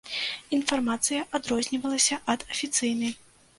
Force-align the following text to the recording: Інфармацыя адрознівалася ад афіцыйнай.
Інфармацыя 0.57 1.27
адрознівалася 1.39 2.19
ад 2.37 2.49
афіцыйнай. 2.57 3.17